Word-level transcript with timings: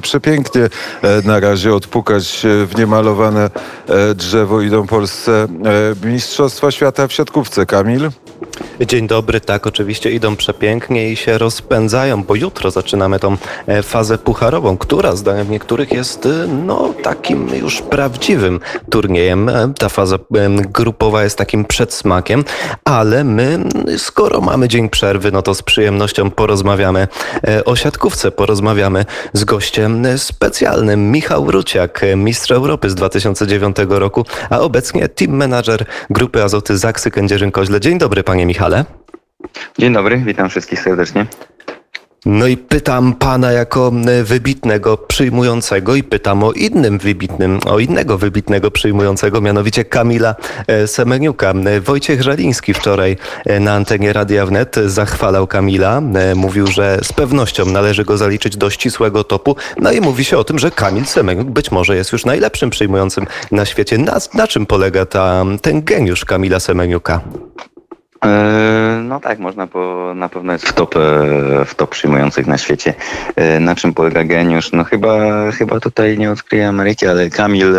Przepięknie 0.00 0.62
e, 0.62 0.68
na 1.24 1.40
razie 1.40 1.74
odpukać 1.74 2.44
e, 2.44 2.66
w 2.66 2.76
niemalowane 2.78 3.50
e, 3.88 4.14
drzewo 4.14 4.60
idą 4.60 4.86
polsce 4.86 5.46
Mistrzostwa 6.04 6.70
Świata 6.70 7.08
w 7.08 7.12
siatkówce. 7.12 7.66
Kamil? 7.66 8.10
Dzień 8.86 9.06
dobry, 9.06 9.40
tak, 9.40 9.66
oczywiście 9.66 10.10
idą 10.10 10.36
przepięknie 10.36 11.12
i 11.12 11.16
się 11.16 11.38
rozpędzają, 11.38 12.22
bo 12.24 12.34
jutro 12.34 12.70
zaczynamy 12.70 13.18
tą 13.18 13.36
fazę 13.82 14.18
pucharową, 14.18 14.76
która 14.76 15.16
zdaniem 15.16 15.50
niektórych 15.50 15.92
jest 15.92 16.28
no 16.66 16.94
takim 17.02 17.48
już 17.54 17.82
prawdziwym 17.82 18.60
turniejem. 18.90 19.50
Ta 19.78 19.88
faza 19.88 20.18
grupowa 20.56 21.24
jest 21.24 21.38
takim 21.38 21.64
przedsmakiem, 21.64 22.44
ale 22.84 23.24
my, 23.24 23.58
skoro 23.98 24.40
mamy 24.40 24.68
dzień 24.68 24.88
przerwy, 24.88 25.32
no 25.32 25.42
to 25.42 25.54
z 25.54 25.62
przyjemnością 25.62 26.30
porozmawiamy 26.30 27.08
o 27.64 27.76
siatkówce, 27.76 28.30
porozmawiamy 28.30 29.04
z 29.32 29.44
gościem 29.44 30.06
specjalnym. 30.16 31.10
Michał 31.10 31.50
Ruciak, 31.50 32.00
mistrz 32.16 32.50
Europy 32.50 32.90
z 32.90 32.94
2009 32.94 33.76
roku, 33.88 34.24
a 34.50 34.58
obecnie 34.58 35.08
team 35.08 35.36
manager 35.36 35.84
grupy 36.10 36.42
Azoty 36.42 36.78
Zaksy 36.78 37.10
Kędzierzyn-Koźle. 37.10 37.80
Dzień 37.80 37.98
dobry 37.98 38.22
panie 38.22 38.46
Michale. 38.50 38.84
Dzień 39.78 39.92
dobry, 39.92 40.22
witam 40.26 40.48
wszystkich 40.48 40.80
serdecznie. 40.80 41.26
No 42.26 42.46
i 42.46 42.56
pytam 42.56 43.14
pana 43.14 43.52
jako 43.52 43.92
wybitnego 44.24 44.96
przyjmującego 44.96 45.94
i 45.94 46.02
pytam 46.02 46.44
o 46.44 46.52
innym 46.52 46.98
wybitnym, 46.98 47.60
o 47.66 47.78
innego 47.78 48.18
wybitnego 48.18 48.70
przyjmującego, 48.70 49.40
mianowicie 49.40 49.84
Kamila 49.84 50.34
e, 50.66 50.86
Semeniuka. 50.86 51.54
Wojciech 51.80 52.22
Żaliński 52.22 52.74
wczoraj 52.74 53.16
e, 53.46 53.60
na 53.60 53.74
antenie 53.74 54.12
Radia 54.12 54.46
Wnet 54.46 54.76
zachwalał 54.86 55.46
Kamila. 55.46 56.02
E, 56.14 56.34
mówił, 56.34 56.66
że 56.66 56.98
z 57.02 57.12
pewnością 57.12 57.66
należy 57.66 58.04
go 58.04 58.16
zaliczyć 58.16 58.56
do 58.56 58.70
ścisłego 58.70 59.24
topu. 59.24 59.56
No 59.76 59.92
i 59.92 60.00
mówi 60.00 60.24
się 60.24 60.38
o 60.38 60.44
tym, 60.44 60.58
że 60.58 60.70
Kamil 60.70 61.06
Semeniuk 61.06 61.48
być 61.50 61.70
może 61.70 61.96
jest 61.96 62.12
już 62.12 62.24
najlepszym 62.24 62.70
przyjmującym 62.70 63.26
na 63.50 63.64
świecie. 63.64 63.98
Na, 63.98 64.18
na 64.34 64.48
czym 64.48 64.66
polega 64.66 65.06
ta, 65.06 65.44
ten 65.62 65.82
geniusz 65.82 66.24
Kamila 66.24 66.60
Semeniuka? 66.60 67.20
E, 68.24 69.00
no 69.04 69.20
tak, 69.20 69.38
można, 69.38 69.66
bo 69.66 70.14
na 70.14 70.28
pewno 70.28 70.52
jest 70.52 70.68
w 70.68 70.72
top, 70.72 70.96
e, 70.96 71.00
w 71.64 71.74
top 71.74 71.90
przyjmujących 71.90 72.46
na 72.46 72.58
świecie. 72.58 72.94
E, 73.36 73.60
na 73.60 73.74
czym 73.74 73.94
polega 73.94 74.24
geniusz? 74.24 74.72
No 74.72 74.84
chyba, 74.84 75.16
chyba 75.52 75.80
tutaj 75.80 76.18
nie 76.18 76.30
odkryję 76.30 76.68
Ameryki, 76.68 77.06
ale 77.06 77.30
Kamil 77.30 77.74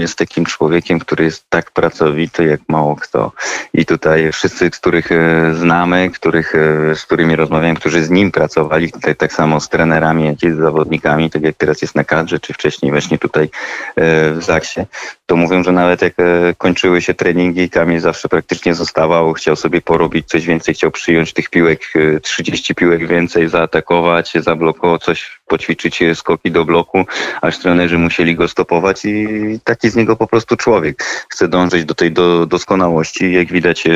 jest 0.00 0.18
takim 0.18 0.44
człowiekiem, 0.44 0.98
który 0.98 1.24
jest 1.24 1.44
tak 1.48 1.70
pracowity 1.70 2.44
jak 2.44 2.60
mało 2.68 2.96
kto. 2.96 3.32
I 3.74 3.86
tutaj 3.86 4.32
wszyscy, 4.32 4.70
których 4.70 5.08
znamy, 5.52 6.10
których, 6.10 6.52
z 6.94 7.02
którymi 7.02 7.36
rozmawiałem, 7.36 7.76
którzy 7.76 8.04
z 8.04 8.10
nim 8.10 8.30
pracowali, 8.30 8.92
tutaj 8.92 9.16
tak 9.16 9.32
samo 9.32 9.60
z 9.60 9.68
trenerami, 9.68 10.26
jak 10.26 10.42
i 10.42 10.50
z 10.50 10.56
zawodnikami, 10.56 11.30
tak 11.30 11.42
jak 11.42 11.56
teraz 11.56 11.82
jest 11.82 11.94
na 11.94 12.04
kadrze, 12.04 12.40
czy 12.40 12.52
wcześniej 12.52 12.92
właśnie 12.92 13.18
tutaj 13.18 13.50
w 13.96 14.38
Zaksie, 14.40 14.80
to 15.28 15.36
mówią, 15.36 15.64
że 15.64 15.72
nawet 15.72 16.02
jak 16.02 16.14
kończyły 16.58 17.02
się 17.02 17.14
treningi, 17.14 17.70
Kamil 17.70 18.00
zawsze 18.00 18.28
praktycznie 18.28 18.74
zostawał, 18.74 19.32
chciał 19.32 19.56
sobie 19.56 19.80
porobić 19.80 20.28
coś 20.28 20.46
więcej, 20.46 20.74
chciał 20.74 20.90
przyjąć 20.90 21.32
tych 21.32 21.50
piłek, 21.50 21.92
30 22.22 22.72
e, 22.72 22.74
piłek 22.74 23.06
więcej, 23.06 23.48
zaatakować, 23.48 24.32
zablokować 24.34 25.02
coś, 25.02 25.40
poćwiczyć 25.46 26.00
skoki 26.14 26.50
do 26.50 26.64
bloku, 26.64 27.04
aż 27.42 27.58
trenerzy 27.58 27.98
musieli 27.98 28.34
go 28.34 28.48
stopować 28.48 29.04
i 29.04 29.26
taki 29.64 29.90
z 29.90 29.96
niego 29.96 30.16
po 30.16 30.26
prostu 30.26 30.56
człowiek. 30.56 31.04
Chce 31.28 31.48
dążyć 31.48 31.84
do 31.84 31.94
tej 31.94 32.12
do, 32.12 32.46
doskonałości. 32.46 33.32
Jak 33.32 33.52
widać, 33.52 33.86
e, 33.86 33.92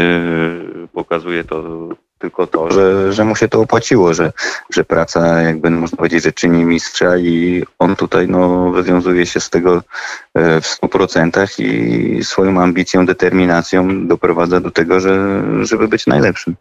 pokazuje 0.93 1.45
to 1.45 1.89
tylko 2.23 2.47
to, 2.47 2.71
że, 2.71 3.13
że 3.13 3.25
mu 3.25 3.37
się 3.37 3.49
to 3.49 3.61
opłaciło, 3.61 4.15
że, 4.15 4.33
że 4.71 4.85
praca, 4.85 5.43
jakby 5.43 5.71
można 5.71 5.97
powiedzieć, 5.97 6.23
że 6.23 6.33
czyni 6.33 6.65
mistrza 6.65 7.17
i 7.17 7.65
on 7.79 7.97
tutaj 7.97 8.29
no, 8.29 8.71
wywiązuje 8.71 9.27
się 9.27 9.41
z 9.41 9.51
tego 9.51 9.83
e, 10.35 10.61
w 10.61 10.65
100% 10.65 11.63
i 11.63 12.25
swoją 12.25 12.63
ambicją, 12.63 13.07
determinacją 13.07 14.07
doprowadza 14.07 14.61
do 14.61 14.71
tego, 14.71 15.01
że, 15.01 15.43
żeby 15.63 15.89
być 15.89 16.07
najlepszym. 16.07 16.57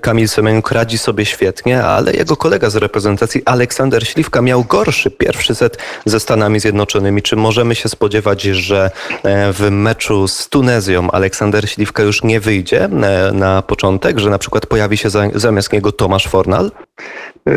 Kamil 0.00 0.28
Semeniuk 0.28 0.72
radzi 0.72 0.98
sobie 0.98 1.24
świetnie, 1.24 1.84
ale 1.84 2.12
jego 2.12 2.36
kolega 2.36 2.70
z 2.70 2.76
reprezentacji 2.76 3.42
Aleksander 3.44 4.08
Śliwka 4.08 4.42
miał 4.42 4.64
gorszy 4.64 5.10
pierwszy 5.10 5.54
set 5.54 5.78
ze 6.04 6.20
Stanami 6.20 6.60
Zjednoczonymi. 6.60 7.22
Czy 7.22 7.36
możemy 7.36 7.74
się 7.74 7.88
spodziewać, 7.88 8.42
że 8.42 8.90
e, 9.22 9.52
w 9.52 9.70
meczu 9.70 10.28
z 10.28 10.48
Tunezją 10.48 11.10
Aleksander 11.10 11.70
Śliwka 11.70 12.02
już 12.02 12.22
nie 12.22 12.40
wyjdzie 12.40 12.84
e, 12.84 12.88
na 13.32 13.62
początek, 13.62 14.18
że 14.18 14.30
na 14.30 14.38
przykład 14.38 14.66
pojawi 14.66 14.96
się 14.96 15.08
zamiast 15.34 15.72
niego 15.72 15.92
Tomasz 15.92 16.28
Fornal? 16.28 16.70
E, 17.46 17.52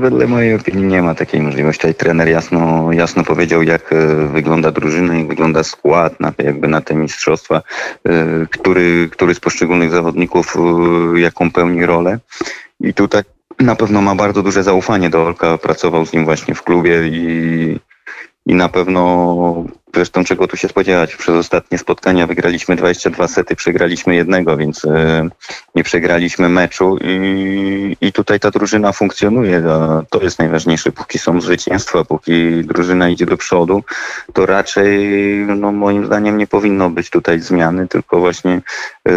wedle 0.00 0.26
mojej 0.26 0.54
opinii 0.54 0.84
nie 0.84 1.02
ma 1.02 1.14
takiej 1.14 1.40
możliwości. 1.40 1.80
Tutaj 1.80 1.94
trener 1.94 2.28
jasno, 2.28 2.92
jasno 2.92 3.24
powiedział, 3.24 3.62
jak 3.62 3.94
wygląda 4.32 4.70
drużyna, 4.70 5.14
jak 5.14 5.28
wygląda 5.28 5.62
skład 5.62 6.20
na 6.20 6.32
jakby 6.38 6.68
na 6.68 6.80
te 6.80 6.94
mistrzostwa, 6.94 7.62
który, 8.50 9.08
który 9.12 9.34
z 9.34 9.40
poszczególnych 9.40 9.90
zawodników 9.90 10.56
jaką 11.16 11.32
jaką 11.42 11.50
pełni 11.50 11.86
rolę. 11.86 12.18
I 12.80 12.94
tutaj 12.94 13.22
na 13.58 13.76
pewno 13.76 14.02
ma 14.02 14.14
bardzo 14.14 14.42
duże 14.42 14.62
zaufanie 14.62 15.10
do 15.10 15.26
Olka, 15.26 15.58
pracował 15.58 16.06
z 16.06 16.12
nim 16.12 16.24
właśnie 16.24 16.54
w 16.54 16.62
klubie 16.62 17.08
i, 17.08 17.78
i 18.46 18.54
na 18.54 18.68
pewno 18.68 19.64
Zresztą 19.94 20.24
czego 20.24 20.48
tu 20.48 20.56
się 20.56 20.68
spodziewać? 20.68 21.16
Przez 21.16 21.34
ostatnie 21.34 21.78
spotkania 21.78 22.26
wygraliśmy 22.26 22.76
22 22.76 23.28
sety, 23.28 23.56
przegraliśmy 23.56 24.14
jednego, 24.14 24.56
więc 24.56 24.84
e, 24.84 25.28
nie 25.74 25.84
przegraliśmy 25.84 26.48
meczu 26.48 26.98
i, 27.00 27.96
i 28.00 28.12
tutaj 28.12 28.40
ta 28.40 28.50
drużyna 28.50 28.92
funkcjonuje. 28.92 29.62
To 30.10 30.22
jest 30.22 30.38
najważniejsze. 30.38 30.92
Póki 30.92 31.18
są 31.18 31.40
zwycięstwa, 31.40 32.04
póki 32.04 32.64
drużyna 32.64 33.08
idzie 33.08 33.26
do 33.26 33.36
przodu, 33.36 33.84
to 34.32 34.46
raczej 34.46 35.08
no, 35.56 35.72
moim 35.72 36.06
zdaniem 36.06 36.38
nie 36.38 36.46
powinno 36.46 36.90
być 36.90 37.10
tutaj 37.10 37.40
zmiany, 37.40 37.88
tylko 37.88 38.20
właśnie 38.20 38.60
e, 39.08 39.12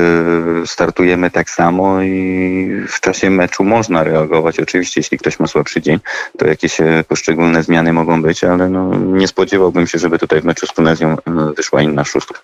startujemy 0.66 1.32
tak 1.32 1.50
samo 1.50 2.02
i 2.02 2.86
w 2.88 3.00
czasie 3.00 3.30
meczu 3.30 3.64
można 3.64 4.04
reagować. 4.04 4.60
Oczywiście, 4.60 5.00
jeśli 5.00 5.18
ktoś 5.18 5.40
ma 5.40 5.48
słabszy 5.48 5.82
dzień, 5.82 6.00
to 6.38 6.48
jakieś 6.48 6.82
e, 6.82 7.04
poszczególne 7.08 7.64
zmiany 7.64 7.94
mogą 7.94 8.22
być, 8.22 8.44
ale 8.44 8.70
no, 8.70 8.96
nie 8.96 9.28
spodziewałbym 9.28 9.88
się, 9.88 10.00
żeby 10.00 10.20
tutaj 10.20 10.42
w 10.42 10.46
meczu 10.46 10.65
z 10.66 10.74
Tunezją 10.74 11.12
e, 11.12 11.18
wyszła 11.58 11.82
inna 11.82 12.04
szóstka. 12.04 12.40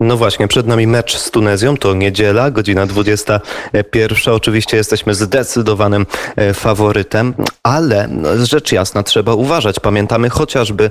No 0.00 0.16
właśnie, 0.16 0.48
przed 0.48 0.66
nami 0.66 0.86
mecz 0.86 1.16
z 1.16 1.30
Tunezją, 1.30 1.76
to 1.76 1.94
niedziela, 1.94 2.50
godzina 2.50 2.86
21. 2.86 4.34
Oczywiście 4.34 4.76
jesteśmy 4.76 5.14
zdecydowanym 5.14 6.06
e, 6.36 6.54
faworytem, 6.54 7.34
ale 7.62 8.08
no, 8.08 8.46
rzecz 8.46 8.72
jasna, 8.72 9.02
trzeba 9.02 9.34
uważać. 9.34 9.80
Pamiętamy 9.80 10.30
chociażby 10.30 10.90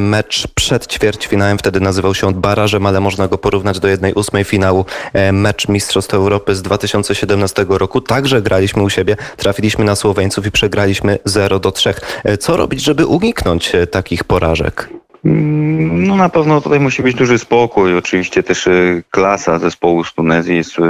mecz 0.00 0.46
przed 0.54 0.86
ćwierćfinałem, 0.86 1.58
wtedy 1.58 1.80
nazywał 1.80 2.14
się 2.14 2.26
on 2.26 2.34
barażem, 2.34 2.86
ale 2.86 3.00
można 3.00 3.28
go 3.28 3.38
porównać 3.38 3.80
do 3.80 3.88
jednej 3.88 4.14
ósmej 4.14 4.44
finału. 4.44 4.84
E, 5.12 5.32
mecz 5.32 5.68
Mistrzostw 5.68 6.14
Europy 6.14 6.54
z 6.54 6.62
2017 6.62 7.66
roku. 7.68 8.00
Także 8.00 8.42
graliśmy 8.42 8.82
u 8.82 8.90
siebie, 8.90 9.16
trafiliśmy 9.36 9.84
na 9.84 9.96
Słoweńców 9.96 10.46
i 10.46 10.50
przegraliśmy 10.50 11.18
0 11.24 11.58
do 11.58 11.72
3. 11.72 11.94
Co 12.40 12.56
robić, 12.56 12.82
żeby 12.82 13.06
uniknąć 13.06 13.72
takich 13.90 14.24
porażek? 14.24 15.01
Mm, 15.24 16.06
no 16.06 16.16
na 16.16 16.28
pewno 16.28 16.60
tutaj 16.60 16.80
musi 16.80 17.02
być 17.02 17.14
duży 17.14 17.38
spokój. 17.38 17.96
Oczywiście 17.96 18.42
też 18.42 18.66
e, 18.66 19.02
klasa 19.10 19.58
zespołu 19.58 20.04
z 20.04 20.14
Tunezji 20.14 20.56
jest 20.56 20.78
e, 20.78 20.82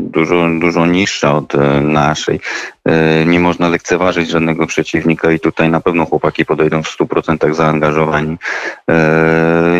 dużo, 0.00 0.48
dużo 0.60 0.86
niższa 0.86 1.34
od 1.34 1.54
e, 1.54 1.80
naszej. 1.80 2.40
Nie 3.26 3.40
można 3.40 3.68
lekceważyć 3.68 4.30
żadnego 4.30 4.66
przeciwnika 4.66 5.32
i 5.32 5.40
tutaj 5.40 5.70
na 5.70 5.80
pewno 5.80 6.06
chłopaki 6.06 6.44
podejdą 6.44 6.82
w 6.82 6.98
100% 6.98 7.54
zaangażowani. 7.54 8.36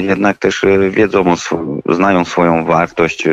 Jednak 0.01 0.39
też 0.39 0.65
wiedzą, 0.91 1.35
znają 1.89 2.25
swoją 2.25 2.65
wartość, 2.65 3.25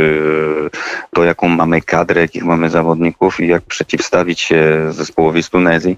to 1.13 1.23
jaką 1.23 1.47
mamy 1.47 1.81
kadrę, 1.81 2.21
jakich 2.21 2.45
mamy 2.45 2.69
zawodników 2.69 3.39
i 3.39 3.47
jak 3.47 3.63
przeciwstawić 3.63 4.41
się 4.41 4.87
zespołowi 4.89 5.43
z 5.43 5.49
Tunezji. 5.49 5.97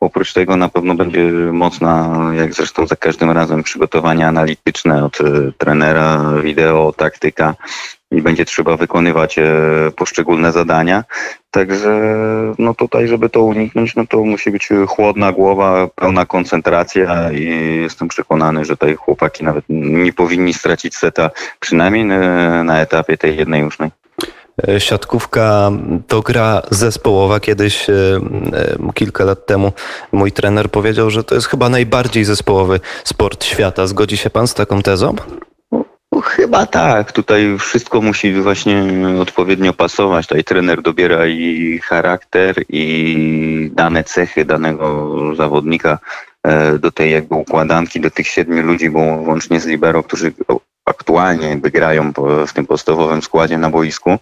Oprócz 0.00 0.32
tego 0.32 0.56
na 0.56 0.68
pewno 0.68 0.94
będzie 0.94 1.22
mocna, 1.52 2.20
jak 2.36 2.54
zresztą 2.54 2.86
za 2.86 2.96
każdym 2.96 3.30
razem 3.30 3.62
przy 3.62 3.80
przygotowanie 3.80 4.26
analityczne 4.26 5.04
od 5.04 5.20
e, 5.20 5.52
trenera, 5.58 6.24
wideo, 6.42 6.92
taktyka 6.96 7.54
i 8.10 8.22
będzie 8.22 8.44
trzeba 8.44 8.76
wykonywać 8.76 9.38
e, 9.38 9.44
poszczególne 9.96 10.52
zadania. 10.52 11.04
Także 11.50 12.00
no 12.58 12.74
tutaj, 12.74 13.08
żeby 13.08 13.28
to 13.28 13.42
uniknąć, 13.42 13.96
no 13.96 14.06
to 14.06 14.24
musi 14.24 14.50
być 14.50 14.68
chłodna 14.88 15.32
głowa, 15.32 15.88
pełna 15.94 16.26
koncentracja 16.26 17.32
i 17.32 17.44
jestem 17.82 18.08
przekonany, 18.08 18.64
że 18.64 18.76
tutaj 18.76 18.96
chłopaki 18.96 19.44
nawet 19.44 19.64
nie 19.68 20.12
powinni 20.12 20.54
stracić 20.54 20.96
seta, 20.96 21.30
przynajmniej 21.60 22.04
na 22.64 22.80
etapie 22.80 23.16
tej 23.16 23.36
jednej 23.36 23.64
ósmej. 23.64 23.90
E, 24.68 24.80
siatkówka 24.80 25.70
to 26.08 26.22
gra 26.22 26.62
zespołowa. 26.70 27.40
Kiedyś, 27.40 27.90
e, 27.90 27.92
kilka 28.94 29.24
lat 29.24 29.46
temu, 29.46 29.72
mój 30.12 30.32
trener 30.32 30.70
powiedział, 30.70 31.10
że 31.10 31.24
to 31.24 31.34
jest 31.34 31.46
chyba 31.46 31.68
najbardziej 31.68 32.24
zespołowy 32.24 32.80
sport 33.04 33.44
świata. 33.44 33.86
Zgodzi 33.86 34.16
się 34.16 34.30
pan 34.30 34.46
z 34.46 34.54
taką 34.54 34.82
tezą? 34.82 35.14
Chyba 36.20 36.66
tak. 36.66 37.12
Tutaj 37.12 37.56
wszystko 37.58 38.00
musi 38.00 38.32
właśnie 38.34 38.84
odpowiednio 39.20 39.72
pasować. 39.72 40.26
Tutaj 40.26 40.44
trener 40.44 40.82
dobiera 40.82 41.26
i 41.26 41.78
charakter, 41.78 42.64
i 42.68 43.70
dane 43.74 44.04
cechy 44.04 44.44
danego 44.44 45.14
zawodnika 45.34 45.98
e, 46.42 46.78
do 46.78 46.90
tej 46.92 47.12
jakby 47.12 47.34
układanki, 47.34 48.00
do 48.00 48.10
tych 48.10 48.26
siedmiu 48.26 48.62
ludzi, 48.62 48.90
bo 48.90 49.00
łącznie 49.00 49.60
z 49.60 49.66
Libero, 49.66 50.02
którzy 50.02 50.32
aktualnie 50.84 51.48
jakby 51.48 51.70
grają 51.70 52.12
w 52.46 52.52
tym 52.52 52.66
podstawowym 52.66 53.22
składzie 53.22 53.58
na 53.58 53.70
boisku, 53.70 54.18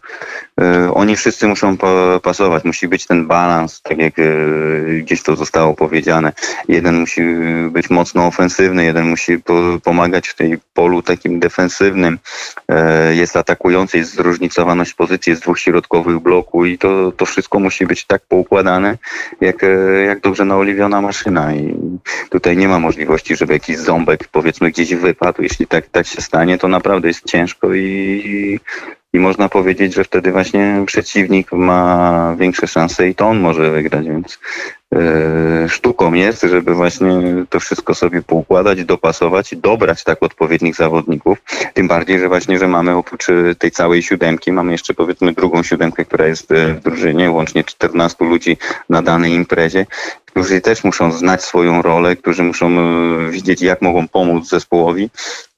e, 0.60 0.94
oni 0.94 1.16
wszyscy 1.16 1.46
muszą 1.46 1.76
pasować. 2.22 2.64
Musi 2.64 2.88
być 2.88 3.06
ten 3.06 3.26
balans, 3.26 3.82
tak 3.82 3.99
jak 3.99 4.19
e, 4.19 4.22
gdzieś 5.00 5.22
to 5.22 5.37
zostało 5.37 5.75
powiedziane. 5.75 6.32
Jeden 6.69 7.00
musi 7.00 7.22
być 7.70 7.90
mocno 7.90 8.26
ofensywny, 8.26 8.84
jeden 8.84 9.08
musi 9.08 9.38
po, 9.38 9.55
pomagać 9.84 10.28
w 10.28 10.34
tej 10.34 10.58
polu 10.75 11.02
takim 11.02 11.40
defensywnym. 11.40 12.19
E, 12.69 13.14
jest 13.14 13.37
atakujący, 13.37 13.99
jest 13.99 14.14
zróżnicowaność 14.14 14.94
pozycji, 14.94 15.31
jest 15.31 15.43
dwóch 15.43 15.58
środkowych 15.58 16.19
bloku 16.19 16.66
i 16.66 16.78
to, 16.78 17.12
to 17.12 17.26
wszystko 17.26 17.58
musi 17.58 17.87
być 17.87 18.04
tak 18.04 18.22
poukładane, 18.28 18.99
jak, 19.40 19.64
jak 20.06 20.20
dobrze 20.20 20.44
naoliwiona 20.44 21.00
maszyna. 21.00 21.54
I 21.54 21.75
tutaj 22.31 22.56
nie 22.56 22.69
ma 22.69 22.78
możliwości, 22.78 23.37
żeby 23.37 23.52
jakiś 23.52 23.78
ząbek 23.78 24.28
powiedzmy 24.32 24.70
gdzieś 24.70 24.94
wypadł. 24.94 25.43
Jeśli 25.43 25.66
tak, 25.66 25.88
tak 25.88 26.06
się 26.06 26.22
stanie, 26.22 26.48
to 26.56 26.69
naprawdę 26.69 27.09
jest 27.09 27.25
ciężko 27.25 27.75
i, 27.75 28.61
i 29.12 29.19
można 29.19 29.49
powiedzieć, 29.49 29.95
że 29.95 30.05
wtedy 30.05 30.33
właśnie 30.33 30.83
przeciwnik 30.87 31.53
ma 31.53 32.37
większe 32.39 32.67
szanse 32.67 33.09
i 33.09 33.15
to 33.15 33.27
on 33.27 33.41
może 33.41 33.71
wygrać, 33.71 34.06
więc 34.06 34.39
e, 34.95 35.69
sztuką 35.69 36.15
jest, 36.15 36.43
żeby 36.43 36.75
właśnie 36.75 37.11
to 37.50 37.61
wszystko 37.61 37.95
sobie 37.95 38.23
poukładać, 38.23 38.85
dopasować 38.85 39.53
i 39.53 39.56
dobrać 39.56 40.05
tak 40.05 40.23
odpowiednich 40.23 40.75
zawodników. 40.75 41.39
Tym 41.75 41.89
bardziej, 41.89 42.19
że 42.19 42.29
właśnie, 42.29 42.59
że 42.59 42.69
mamy 42.69 42.97
oprócz 42.97 43.29
e, 43.29 43.55
tej 43.55 43.71
całej 43.71 44.03
siódemki, 44.03 44.53
mamy 44.53 44.73
jeszcze 44.73 44.95
powiedzmy 44.95 45.33
drugą 45.33 45.62
siódemkę, 45.62 46.05
która 46.05 46.27
jest 46.27 46.53
e, 46.53 46.75
w 46.75 46.81
drużynie, 46.81 47.31
łącznie 47.31 47.65
14 47.65 48.25
ludzi 48.25 48.56
na 48.89 49.03
danej 49.03 49.33
imprezie, 49.33 49.87
którzy 50.30 50.60
też 50.60 50.84
muszą 50.84 51.12
znać 51.12 51.44
swoją 51.44 51.82
rolę, 51.82 52.16
którzy 52.16 52.42
muszą 52.42 52.66
e, 52.69 53.30
widzieć, 53.30 53.62
jak 53.62 53.82
mogą 53.82 54.08
pomóc 54.08 54.48
zespołowi 54.48 55.10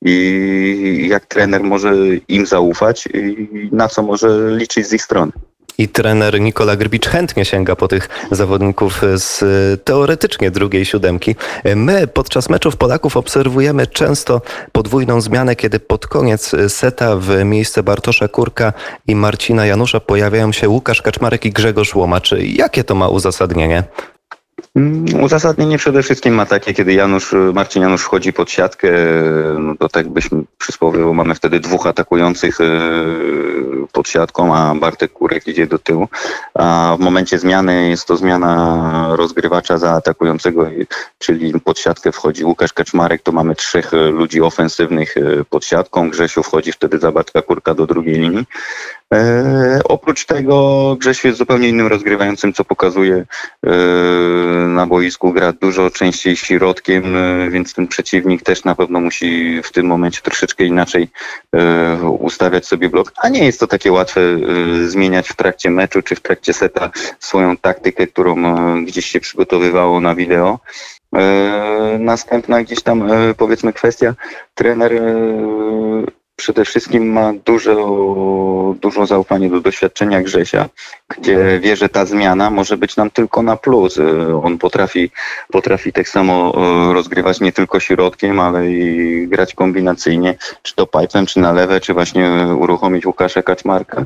i 0.03 1.07
jak 1.11 1.27
trener 1.27 1.65
może 1.65 1.95
im 2.29 2.47
zaufać 2.47 3.09
i 3.15 3.49
na 3.73 3.89
co 3.89 4.03
może 4.03 4.51
liczyć 4.57 4.87
z 4.87 4.93
ich 4.93 5.03
strony. 5.03 5.33
I 5.79 5.89
trener 5.89 6.41
Nikola 6.41 6.77
Grbicz 6.77 7.07
chętnie 7.07 7.45
sięga 7.45 7.77
po 7.77 7.89
tych 7.89 8.09
zawodników 8.31 9.03
z 9.15 9.45
teoretycznie 9.85 10.51
drugiej 10.51 10.85
siódemki. 10.85 11.37
My 11.77 12.07
podczas 12.07 12.49
meczów 12.49 12.77
Polaków 12.77 13.17
obserwujemy 13.17 13.87
często 13.87 14.43
podwójną 14.73 15.21
zmianę, 15.21 15.57
kiedy 15.57 15.81
pod 15.81 16.07
koniec 16.07 16.57
seta 16.69 17.17
w 17.17 17.45
miejsce 17.45 17.83
Bartosza 17.83 18.29
Kurka 18.29 18.73
i 19.07 19.15
Marcina 19.15 19.67
Janusza 19.67 20.01
pojawiają 20.01 20.53
się 20.53 20.69
Łukasz 20.69 21.03
Kaczmarek 21.03 21.47
i 21.47 21.51
Grzegorz 21.51 21.95
Łomacz. 21.95 22.35
Jakie 22.39 22.85
to 22.85 22.95
ma 22.95 23.09
uzasadnienie? 23.09 23.85
Mm, 24.77 25.25
Uzasadnienie 25.25 25.79
przede 25.79 26.03
wszystkim 26.03 26.35
ma 26.35 26.47
takie, 26.47 26.75
kiedy 26.75 26.93
Janusz, 26.93 27.35
Marcin 27.55 27.83
Janusz 27.83 28.03
wchodzi 28.03 28.33
pod 28.33 28.51
siatkę, 28.51 28.89
no 29.59 29.75
to 29.77 29.89
tak 29.89 30.09
byśmy 30.09 30.43
przysłowiowo 30.59 31.15
mamy 31.15 31.35
wtedy 31.35 31.61
dwóch 31.61 31.87
atakujących 31.87 32.61
e, 32.61 32.65
pod 33.93 34.09
siatką, 34.09 34.57
a 34.57 34.75
Bartek 34.75 35.13
Kurek 35.13 35.47
idzie 35.47 35.67
do 35.67 35.79
tyłu. 35.79 36.09
A 36.55 36.97
w 36.99 37.01
momencie 37.03 37.39
zmiany 37.39 37.89
jest 37.89 38.07
to 38.07 38.17
zmiana 38.17 39.09
rozgrywacza 39.17 39.79
za 39.79 39.91
atakującego, 39.91 40.67
czyli 41.19 41.61
pod 41.61 41.79
siatkę 41.79 42.13
wchodzi 42.13 42.45
Łukasz 42.45 42.73
Kaczmarek, 42.73 43.23
to 43.23 43.33
mamy 43.33 43.55
trzech 43.55 43.93
ludzi 43.93 44.41
ofensywnych 44.41 45.15
pod 45.51 45.65
siatką. 45.65 46.11
Grzesiu 46.11 46.43
wchodzi 46.43 46.73
wtedy 46.73 46.99
za 46.99 47.13
Bartka 47.13 47.43
Kurka 47.43 47.75
do 47.75 47.87
drugiej 47.87 48.15
linii. 48.15 48.45
E, 49.15 49.81
oprócz 49.85 50.27
tego 50.27 50.97
Grzesiu 51.01 51.29
jest 51.29 51.39
zupełnie 51.39 51.69
innym 51.69 51.87
rozgrywającym, 51.87 52.53
co 52.53 52.65
pokazuje 52.65 53.27
e, 53.67 53.71
na 54.67 54.87
boisku, 54.87 55.33
gra 55.33 55.53
dużo 55.53 55.91
częściej 55.91 56.37
środkiem, 56.37 57.17
e, 57.17 57.51
więc 57.51 57.75
ten 57.75 57.89
przeciwnik 57.89 58.43
też 58.43 58.65
na 58.65 58.75
pewno 58.75 59.01
musi 59.01 59.61
w 59.63 59.73
tym 59.73 59.87
momencie 59.87 60.21
troszeczkę 60.23 60.65
inaczej 60.65 61.09
e, 61.53 61.97
ustawiać 62.03 62.67
sobie 62.67 62.89
blok, 62.89 63.13
a 63.17 63.29
nie 63.29 63.45
jest 63.45 63.61
to 63.61 63.67
takie 63.67 63.93
łatwe 63.93 64.21
e, 64.21 64.37
zmieniać 64.89 65.29
w 65.29 65.37
trakcie 65.37 65.71
meczu 65.71 66.03
czy 66.03 66.17
w 66.17 66.21
trakcie 66.21 66.53
seta 66.53 66.91
swoją 67.19 67.57
taktykę, 67.57 68.07
którą 68.07 68.37
e, 68.37 68.85
gdzieś 68.85 69.07
się 69.07 69.21
przygotowywało 69.21 70.01
na 70.01 70.15
wideo. 70.15 70.59
Następna 71.99 72.63
gdzieś 72.63 72.83
tam 72.83 73.11
powiedzmy 73.37 73.73
kwestia, 73.73 74.15
trener 74.55 74.93
przede 76.41 76.65
wszystkim 76.65 77.13
ma 77.13 77.33
duże, 77.33 77.77
dużo 78.81 79.07
zaufanie 79.07 79.51
do 79.51 79.61
doświadczenia 79.61 80.23
Grzesia, 80.23 80.69
gdzie 81.09 81.61
wie, 81.63 81.77
że 81.77 81.89
ta 81.89 82.07
zmiana 82.07 82.51
może 82.51 82.77
być 82.77 82.97
nam 82.97 83.11
tylko 83.11 83.43
na 83.43 83.57
plus. 83.57 83.99
E, 83.99 84.43
On 84.43 84.59
potrafi, 84.59 85.11
potrafi 85.53 85.93
tak 85.93 86.09
samo 86.09 86.53
e, 86.57 86.95
rozgrywać 86.95 87.41
nie 87.41 87.53
tylko 87.53 87.81
środkiem, 87.81 88.41
ale 88.41 88.71
i 88.71 89.29
grać 89.29 89.55
kombinacyjnie, 89.55 90.35
czy 90.63 90.75
to 90.75 90.87
pipem, 90.87 91.27
czy 91.27 91.41
na 91.41 91.53
lewe, 91.53 91.81
czy 91.81 91.95
właśnie 91.95 92.31
uruchomić 92.61 93.07
Łukasza 93.07 93.43
Kaczmarka. 93.43 94.05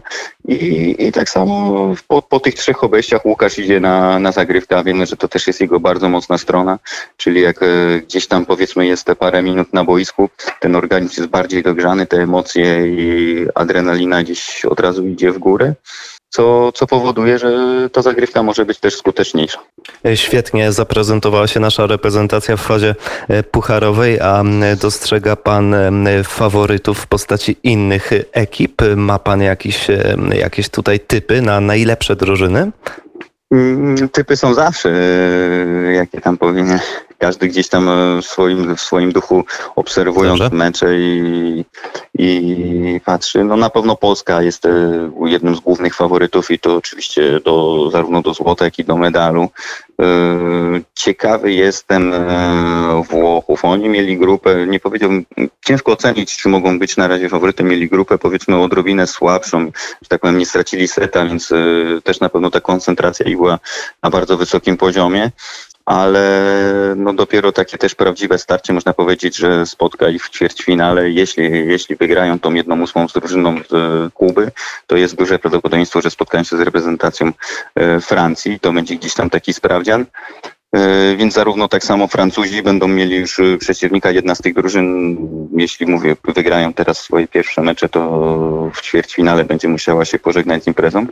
I, 0.48 0.94
i 0.98 1.12
tak 1.12 1.30
samo 1.30 1.94
po, 2.08 2.22
po 2.22 2.40
tych 2.40 2.54
trzech 2.54 2.84
obejściach 2.84 3.26
Łukasz 3.26 3.58
idzie 3.58 3.80
na, 3.80 4.18
na 4.18 4.32
zagrywkę, 4.32 4.76
a 4.76 4.82
wiemy, 4.84 5.06
że 5.06 5.16
to 5.16 5.28
też 5.28 5.46
jest 5.46 5.60
jego 5.60 5.80
bardzo 5.80 6.08
mocna 6.08 6.38
strona, 6.38 6.78
czyli 7.16 7.40
jak 7.40 7.62
e, 7.62 7.66
gdzieś 8.00 8.26
tam 8.26 8.46
powiedzmy 8.46 8.86
jest 8.86 9.04
te 9.04 9.16
parę 9.16 9.42
minut 9.42 9.72
na 9.72 9.84
boisku, 9.84 10.28
ten 10.60 10.76
organizm 10.76 11.20
jest 11.20 11.30
bardziej 11.30 11.62
dogrzany, 11.62 12.06
te 12.06 12.16
emocje 12.16 12.86
i 12.86 13.36
adrenalina 13.54 14.22
gdzieś 14.22 14.64
od 14.64 14.80
razu 14.80 15.06
idzie 15.06 15.32
w 15.32 15.38
górę, 15.38 15.74
co, 16.34 16.72
co 16.72 16.86
powoduje, 16.86 17.38
że 17.38 17.50
ta 17.92 18.02
zagrywka 18.02 18.42
może 18.42 18.64
być 18.64 18.78
też 18.78 18.96
skuteczniejsza. 18.96 19.58
Świetnie 20.14 20.72
zaprezentowała 20.72 21.46
się 21.46 21.60
nasza 21.60 21.86
reprezentacja 21.86 22.56
w 22.56 22.60
fazie 22.60 22.94
e, 23.28 23.42
pucharowej, 23.42 24.20
a 24.20 24.42
dostrzega 24.80 25.36
pan 25.36 25.74
m, 25.74 26.06
faworytów 26.24 26.98
w 26.98 27.06
postaci 27.06 27.56
innych 27.62 28.10
ekip? 28.32 28.82
Ma 28.96 29.18
pan 29.18 29.42
jakieś, 29.42 29.90
e, 29.90 30.16
jakieś 30.34 30.68
tutaj 30.68 31.00
typy 31.00 31.42
na 31.42 31.60
najlepsze 31.60 32.16
drużyny? 32.16 32.70
Mm, 33.52 34.08
Typy 34.08 34.36
są 34.36 34.54
zawsze, 34.54 34.90
e, 34.90 35.92
jakie 35.92 36.20
tam 36.20 36.38
powinien. 36.38 36.78
Każdy 37.24 37.48
gdzieś 37.48 37.68
tam 37.68 37.88
e, 37.88 38.22
w 38.22 38.26
swoim, 38.26 38.76
w 38.76 38.80
swoim 38.80 39.12
duchu 39.12 39.44
obserwując 39.76 40.38
Dobrze. 40.38 40.56
mecze 40.56 40.98
i, 40.98 41.64
i 42.18 43.00
patrzy. 43.04 43.44
No 43.44 43.56
na 43.56 43.70
pewno 43.70 43.96
Polska 43.96 44.42
jest 44.42 44.66
e, 44.66 44.70
jednym 45.24 45.56
z 45.56 45.60
głównych 45.60 45.94
faworytów 45.94 46.50
i 46.50 46.58
to 46.58 46.76
oczywiście 46.76 47.40
do, 47.40 47.88
zarówno 47.90 48.22
do 48.22 48.34
złota, 48.34 48.64
jak 48.64 48.78
i 48.78 48.84
do 48.84 48.96
medalu. 48.96 49.48
E, 50.00 50.04
Ciekawy 50.94 51.52
jestem 51.52 52.12
Włochów. 53.10 53.64
Oni 53.64 53.88
mieli 53.88 54.18
grupę, 54.18 54.66
nie 54.66 54.80
powiedziałbym, 54.80 55.24
ciężko 55.64 55.92
ocenić, 55.92 56.36
czy 56.36 56.48
mogą 56.48 56.78
być 56.78 56.96
na 56.96 57.08
razie 57.08 57.28
faworytem. 57.28 57.68
Mieli 57.68 57.88
grupę 57.88 58.18
powiedzmy 58.18 58.62
odrobinę 58.62 59.06
słabszą, 59.06 59.64
że 60.02 60.08
tak 60.08 60.20
powiem, 60.20 60.38
nie 60.38 60.46
stracili 60.46 60.88
seta, 60.88 61.26
więc 61.26 61.52
też 62.04 62.20
na 62.20 62.28
pewno 62.28 62.50
ta 62.50 62.60
koncentracja 62.60 63.26
ich 63.26 63.36
była 63.36 63.58
na 64.02 64.10
bardzo 64.10 64.36
wysokim 64.36 64.76
poziomie. 64.76 65.30
Ale 65.84 66.94
no 66.96 67.12
dopiero 67.12 67.52
takie 67.52 67.78
też 67.78 67.94
prawdziwe 67.94 68.38
starcie 68.38 68.72
można 68.72 68.92
powiedzieć, 68.92 69.36
że 69.36 69.66
spotka 69.66 70.08
ich 70.08 70.24
w 70.24 70.30
ćwierćfinale. 70.30 71.10
Jeśli, 71.10 71.44
jeśli 71.68 71.96
wygrają 71.96 72.38
tą 72.38 72.54
jedną 72.54 72.82
ósmą 72.82 73.08
z 73.08 73.12
drużyną 73.12 73.56
z 73.68 73.72
e, 73.72 74.10
Kuby, 74.14 74.50
to 74.86 74.96
jest 74.96 75.14
duże 75.14 75.38
prawdopodobieństwo, 75.38 76.00
że 76.00 76.10
spotkają 76.10 76.44
się 76.44 76.56
z 76.56 76.60
reprezentacją 76.60 77.32
e, 77.74 78.00
Francji. 78.00 78.60
To 78.60 78.72
będzie 78.72 78.96
gdzieś 78.96 79.14
tam 79.14 79.30
taki 79.30 79.52
sprawdzian. 79.52 80.06
E, 80.74 81.16
Więc 81.16 81.34
zarówno 81.34 81.68
tak 81.68 81.84
samo 81.84 82.06
Francuzi 82.08 82.62
będą 82.62 82.88
mieli 82.88 83.16
już 83.16 83.40
e, 83.40 83.58
przeciwnika. 83.58 84.10
Jedna 84.10 84.34
z 84.34 84.40
tych 84.40 84.54
drużyn, 84.54 85.16
jeśli 85.56 85.86
mówię, 85.86 86.16
wygrają 86.34 86.72
teraz 86.72 86.98
swoje 86.98 87.28
pierwsze 87.28 87.62
mecze, 87.62 87.88
to 87.88 88.70
w 88.74 88.80
ćwierćfinale 88.82 89.44
będzie 89.44 89.68
musiała 89.68 90.04
się 90.04 90.18
pożegnać 90.18 90.64
z 90.64 90.66
imprezą. 90.66 91.06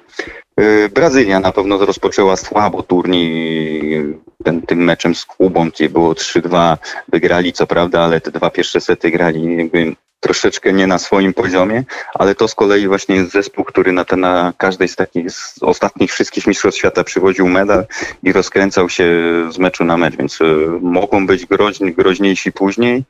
E, 0.56 0.88
Brazylia 0.88 1.40
na 1.40 1.52
pewno 1.52 1.78
rozpoczęła 1.78 2.36
słabo 2.36 2.82
turniej 2.82 4.18
ten, 4.44 4.62
tym 4.62 4.84
meczem 4.84 5.14
z 5.14 5.24
Kubą, 5.24 5.70
gdzie 5.70 5.88
było 5.88 6.12
3-2. 6.12 6.76
Wygrali 7.08 7.52
co 7.52 7.66
prawda, 7.66 8.00
ale 8.00 8.20
te 8.20 8.30
dwa 8.30 8.50
pierwsze 8.50 8.80
sety 8.80 9.10
grali 9.10 9.56
jakby 9.56 9.96
troszeczkę 10.22 10.72
nie 10.72 10.86
na 10.86 10.98
swoim 10.98 11.34
poziomie, 11.34 11.84
ale 12.14 12.34
to 12.34 12.48
z 12.48 12.54
kolei 12.54 12.88
właśnie 12.88 13.16
jest 13.16 13.32
zespół, 13.32 13.64
który 13.64 13.92
na, 13.92 14.04
te, 14.04 14.16
na 14.16 14.52
każdej 14.58 14.88
z 14.88 14.96
takich 14.96 15.30
z 15.30 15.62
ostatnich 15.62 16.12
wszystkich 16.12 16.46
mistrzostw 16.46 16.78
świata 16.78 17.04
przywoził 17.04 17.48
medal 17.48 17.86
i 18.22 18.32
rozkręcał 18.32 18.88
się 18.88 19.06
z 19.50 19.58
meczu 19.58 19.84
na 19.84 19.96
mecz, 19.96 20.16
więc 20.16 20.40
e, 20.40 20.44
mogą 20.80 21.26
być 21.26 21.46
groźni, 21.46 21.92
groźniejsi 21.92 22.52
później. 22.52 23.04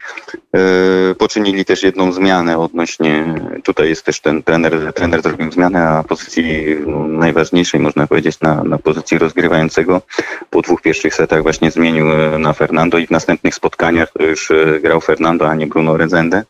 E, 0.54 1.14
poczynili 1.14 1.64
też 1.64 1.82
jedną 1.82 2.12
zmianę 2.12 2.58
odnośnie, 2.58 3.34
tutaj 3.64 3.88
jest 3.88 4.04
też 4.04 4.20
ten 4.20 4.42
trener, 4.42 4.92
trener 4.92 5.22
zrobił 5.22 5.52
zmianę 5.52 5.78
na 5.78 6.02
pozycji 6.02 6.76
no, 6.86 7.08
najważniejszej, 7.08 7.80
można 7.80 8.06
powiedzieć, 8.06 8.40
na, 8.40 8.64
na 8.64 8.78
pozycji 8.78 9.18
rozgrywającego. 9.18 10.02
Po 10.50 10.62
dwóch 10.62 10.82
pierwszych 10.82 11.14
setach 11.14 11.42
właśnie 11.42 11.70
zmienił 11.70 12.12
e, 12.12 12.38
na 12.38 12.52
Fernando 12.52 12.98
i 12.98 13.06
w 13.06 13.10
następnych 13.10 13.54
spotkaniach 13.54 14.12
już 14.20 14.52
grał 14.82 15.00
Fernando, 15.00 15.48
a 15.48 15.54
nie 15.54 15.66
Bruno 15.66 15.96
Rezende. 15.96 16.44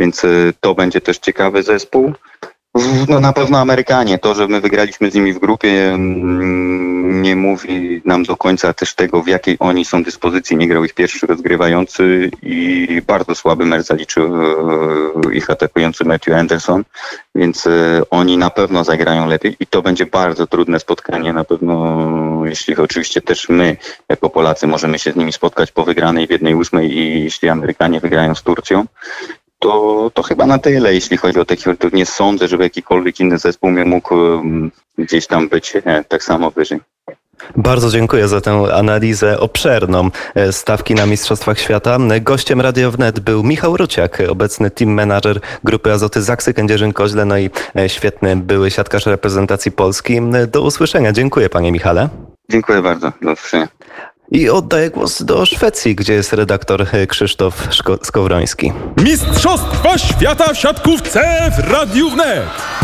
Więc 0.00 0.24
y, 0.24 0.52
to 0.60 0.74
będzie 0.74 1.00
też 1.00 1.18
ciekawy 1.18 1.62
zespół. 1.62 2.12
No 3.08 3.20
na 3.20 3.32
pewno 3.32 3.58
Amerykanie. 3.58 4.18
To, 4.18 4.34
że 4.34 4.48
my 4.48 4.60
wygraliśmy 4.60 5.10
z 5.10 5.14
nimi 5.14 5.32
w 5.32 5.38
grupie, 5.38 5.92
mm, 5.92 7.22
nie 7.22 7.36
mówi 7.36 8.02
nam 8.04 8.22
do 8.22 8.36
końca 8.36 8.72
też 8.72 8.94
tego, 8.94 9.22
w 9.22 9.26
jakiej 9.26 9.56
oni 9.60 9.84
są 9.84 10.02
dyspozycji. 10.02 10.56
Nie 10.56 10.68
grał 10.68 10.84
ich 10.84 10.94
pierwszy 10.94 11.26
rozgrywający 11.26 12.30
i 12.42 13.02
bardzo 13.06 13.34
słaby 13.34 13.66
mecz 13.66 13.86
zaliczył 13.86 14.36
e, 14.36 15.34
ich 15.34 15.50
atakujący 15.50 16.04
Matthew 16.04 16.34
Anderson, 16.34 16.84
więc 17.34 17.66
e, 17.66 18.02
oni 18.10 18.38
na 18.38 18.50
pewno 18.50 18.84
zagrają 18.84 19.26
lepiej 19.26 19.56
i 19.60 19.66
to 19.66 19.82
będzie 19.82 20.06
bardzo 20.06 20.46
trudne 20.46 20.80
spotkanie. 20.80 21.32
Na 21.32 21.44
pewno, 21.44 22.02
jeśli 22.44 22.76
oczywiście 22.76 23.20
też 23.20 23.48
my, 23.48 23.76
jako 24.08 24.30
Polacy, 24.30 24.66
możemy 24.66 24.98
się 24.98 25.12
z 25.12 25.16
nimi 25.16 25.32
spotkać 25.32 25.72
po 25.72 25.84
wygranej 25.84 26.26
w 26.26 26.30
jednej 26.30 26.54
ósmej 26.54 26.98
i 26.98 27.24
jeśli 27.24 27.48
Amerykanie 27.48 28.00
wygrają 28.00 28.34
z 28.34 28.42
Turcją, 28.42 28.86
to, 29.60 30.10
to 30.14 30.22
chyba 30.22 30.46
na 30.46 30.58
tyle, 30.58 30.94
jeśli 30.94 31.16
chodzi 31.16 31.38
o 31.38 31.44
takie, 31.44 31.76
to 31.76 31.88
nie 31.92 32.06
sądzę, 32.06 32.48
żeby 32.48 32.62
jakikolwiek 32.62 33.20
inny 33.20 33.38
zespół 33.38 33.70
mnie 33.70 33.84
mógł 33.84 34.14
um, 34.14 34.70
gdzieś 34.98 35.26
tam 35.26 35.48
być 35.48 35.76
e, 35.84 36.04
tak 36.08 36.22
samo 36.22 36.50
wyżej. 36.50 36.80
Bardzo 37.56 37.90
dziękuję 37.90 38.28
za 38.28 38.40
tę 38.40 38.74
analizę 38.74 39.40
obszerną 39.40 40.10
e, 40.34 40.52
stawki 40.52 40.94
na 40.94 41.06
Mistrzostwach 41.06 41.58
Świata. 41.58 41.98
Gościem 42.20 42.60
Radio 42.60 42.90
Wnet 42.90 43.20
był 43.20 43.42
Michał 43.42 43.76
Ruciak, 43.76 44.22
obecny 44.28 44.70
team 44.70 44.90
manager 44.90 45.40
grupy 45.64 45.92
Azoty 45.92 46.22
Zaksy 46.22 46.54
Kędzierzyn-Koźle, 46.54 47.26
no 47.26 47.38
i 47.38 47.50
e, 47.76 47.88
świetny 47.88 48.36
były 48.36 48.70
siatkarz 48.70 49.06
reprezentacji 49.06 49.72
Polski. 49.72 50.20
Do 50.52 50.62
usłyszenia. 50.62 51.12
Dziękuję 51.12 51.48
panie 51.48 51.72
Michale. 51.72 52.08
Dziękuję 52.50 52.82
bardzo. 52.82 53.12
Do 53.22 53.32
usłyszenia. 53.32 53.68
I 54.30 54.50
oddaję 54.50 54.90
głos 54.90 55.22
do 55.22 55.46
Szwecji, 55.46 55.94
gdzie 55.94 56.12
jest 56.12 56.32
redaktor 56.32 56.86
Krzysztof 57.08 57.68
Szko- 57.70 57.98
Skowroński. 58.02 58.72
Mistrzostwa 58.96 59.98
świata 59.98 60.54
w 60.54 60.58
siatkówce 60.58 61.50
w 61.58 61.70
Radiu 61.72 62.10
Wnet. 62.10 62.79